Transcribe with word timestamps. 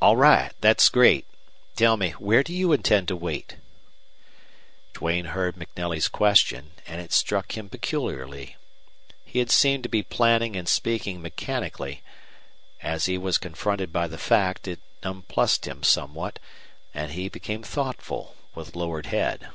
"All 0.00 0.14
right. 0.16 0.52
That's 0.60 0.88
great. 0.88 1.26
Tell 1.74 1.96
me, 1.96 2.10
where 2.10 2.44
do 2.44 2.54
you 2.54 2.72
intend 2.72 3.08
to 3.08 3.16
wait?" 3.16 3.56
Duane 4.94 5.24
heard 5.34 5.56
MacNelly's 5.56 6.06
question, 6.06 6.70
and 6.86 7.00
it 7.00 7.12
struck 7.12 7.56
him 7.58 7.68
peculiarly. 7.68 8.54
He 9.24 9.40
had 9.40 9.50
seemed 9.50 9.82
to 9.82 9.88
be 9.88 10.04
planning 10.04 10.54
and 10.54 10.68
speaking 10.68 11.20
mechanically. 11.20 12.04
As 12.82 13.06
he 13.06 13.18
was 13.18 13.36
confronted 13.36 13.92
by 13.92 14.06
the 14.06 14.16
fact 14.16 14.68
it 14.68 14.78
nonplussed 15.02 15.66
him 15.66 15.82
somewhat, 15.82 16.38
and 16.94 17.10
he 17.10 17.28
became 17.28 17.64
thoughtful, 17.64 18.36
with 18.54 18.76
lowered 18.76 19.06
head. 19.06 19.48